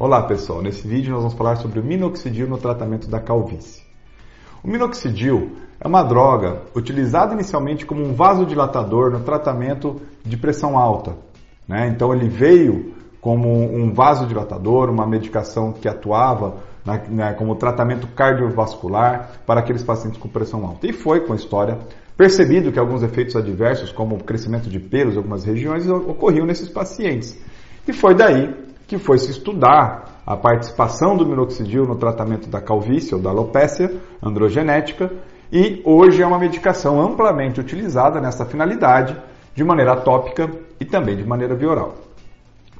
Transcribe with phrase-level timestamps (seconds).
[0.00, 3.82] Olá pessoal, nesse vídeo nós vamos falar sobre o minoxidil no tratamento da calvície.
[4.64, 11.18] O minoxidil é uma droga utilizada inicialmente como um vasodilatador no tratamento de pressão alta.
[11.68, 11.88] Né?
[11.88, 19.32] Então ele veio como um vasodilatador, uma medicação que atuava na, né, como tratamento cardiovascular
[19.44, 20.86] para aqueles pacientes com pressão alta.
[20.86, 21.78] E foi com a história
[22.16, 26.70] percebido que alguns efeitos adversos, como o crescimento de pelos em algumas regiões, ocorriam nesses
[26.70, 27.38] pacientes.
[27.86, 28.59] E foi daí
[28.90, 33.88] que foi se estudar a participação do minoxidil no tratamento da calvície ou da alopécia
[34.20, 35.12] androgenética
[35.52, 39.16] e hoje é uma medicação amplamente utilizada nessa finalidade
[39.54, 40.50] de maneira tópica
[40.80, 41.94] e também de maneira vioral.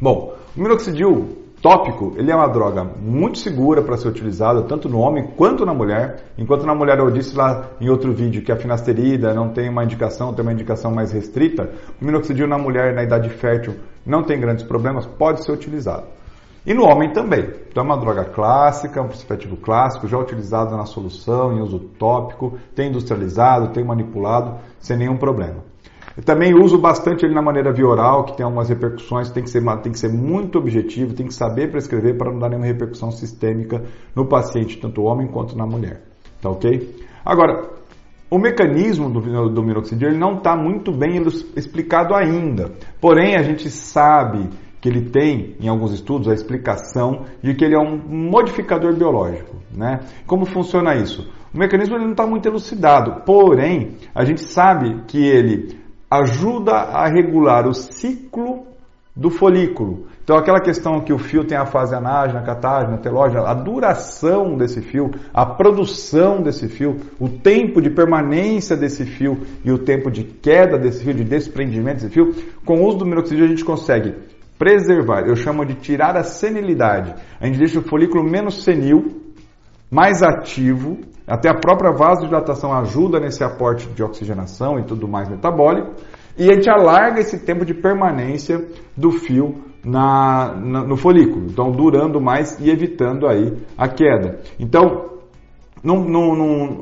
[0.00, 4.98] Bom, o minoxidil tópico, ele é uma droga muito segura para ser utilizada tanto no
[4.98, 6.32] homem quanto na mulher.
[6.38, 9.84] Enquanto na mulher eu disse lá em outro vídeo que a finasterida não tem uma
[9.84, 11.70] indicação, tem uma indicação mais restrita,
[12.00, 16.06] o minoxidil na mulher na idade fértil não tem grandes problemas, pode ser utilizado.
[16.64, 17.48] E no homem também.
[17.70, 22.58] Então é uma droga clássica, um ativo clássico, já utilizado na solução, em uso tópico,
[22.74, 25.70] tem industrializado, tem manipulado, sem nenhum problema.
[26.20, 29.48] Eu também uso bastante ele na maneira via oral, que tem algumas repercussões, tem que
[29.48, 33.10] ser, tem que ser muito objetivo, tem que saber prescrever para não dar nenhuma repercussão
[33.10, 33.82] sistêmica
[34.14, 36.02] no paciente, tanto homem quanto na mulher.
[36.42, 36.94] Tá ok?
[37.24, 37.70] Agora,
[38.30, 41.22] o mecanismo do, do minoxidil ele não está muito bem
[41.56, 42.70] explicado ainda.
[43.00, 47.74] Porém, a gente sabe que ele tem, em alguns estudos, a explicação de que ele
[47.74, 49.56] é um modificador biológico.
[49.74, 50.00] Né?
[50.26, 51.26] Como funciona isso?
[51.54, 55.79] O mecanismo ele não está muito elucidado, porém, a gente sabe que ele
[56.10, 58.66] ajuda a regular o ciclo
[59.14, 60.06] do folículo.
[60.22, 64.80] Então, aquela questão que o fio tem a fase anágena, catágena, telógena, a duração desse
[64.80, 70.22] fio, a produção desse fio, o tempo de permanência desse fio e o tempo de
[70.24, 72.32] queda desse fio, de desprendimento desse fio,
[72.64, 74.14] com o uso do minoxidil a gente consegue
[74.56, 77.14] preservar, eu chamo de tirar a senilidade.
[77.40, 79.29] A gente deixa o folículo menos senil,
[79.90, 85.94] mais ativo, até a própria vasodilatação ajuda nesse aporte de oxigenação e tudo mais metabólico,
[86.38, 88.64] e a gente alarga esse tempo de permanência
[88.96, 94.40] do fio na, na, no folículo, então durando mais e evitando aí a queda.
[94.58, 95.10] Então,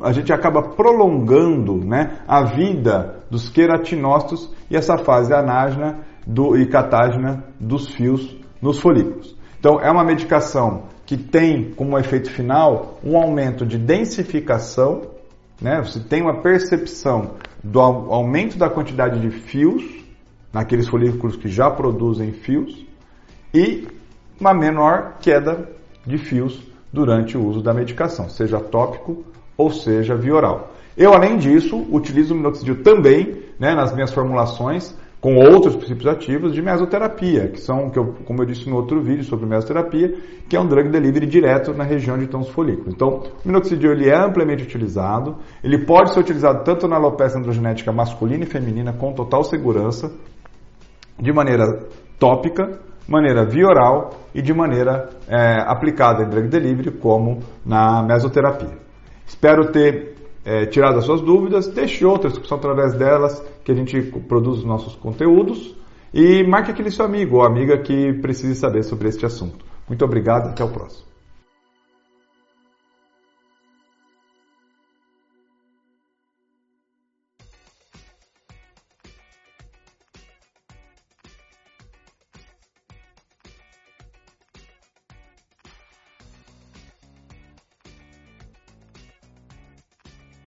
[0.03, 6.67] a gente acaba prolongando né, a vida dos queratinócitos e essa fase anágena do, e
[6.67, 9.38] catágena dos fios nos folículos.
[9.59, 15.03] Então, é uma medicação que tem como efeito final um aumento de densificação,
[15.61, 15.81] né?
[15.81, 17.33] você tem uma percepção
[17.63, 19.83] do aumento da quantidade de fios
[20.53, 22.87] naqueles folículos que já produzem fios
[23.53, 23.89] e
[24.41, 25.69] uma menor queda
[26.07, 29.25] de fios durante o uso da medicação, seja tópico
[29.57, 30.73] ou seja via oral.
[30.97, 36.55] Eu, além disso, utilizo o minoxidil também né, nas minhas formulações com outros princípios ativos
[36.55, 40.15] de mesoterapia, que são, que eu, como eu disse no outro vídeo sobre mesoterapia,
[40.49, 42.95] que é um drug delivery direto na região de os folículos.
[42.95, 47.91] Então, o minoxidil ele é amplamente utilizado, ele pode ser utilizado tanto na alopecia androgenética
[47.91, 50.13] masculina e feminina com total segurança,
[51.19, 57.41] de maneira tópica, maneira via oral e de maneira é, aplicada em drug delivery, como
[57.67, 58.79] na mesoterapia.
[59.27, 60.18] Espero ter
[60.49, 64.61] é, tirado as suas dúvidas, deixe outras, que são através delas que a gente produz
[64.61, 65.77] os nossos conteúdos
[66.13, 69.63] e marque aquele seu amigo ou amiga que precise saber sobre este assunto.
[69.87, 71.08] Muito obrigado, até o próximo.